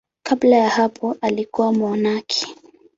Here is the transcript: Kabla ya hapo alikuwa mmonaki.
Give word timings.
Kabla 0.23 0.55
ya 0.57 0.69
hapo 0.69 1.15
alikuwa 1.21 1.73
mmonaki. 1.73 2.55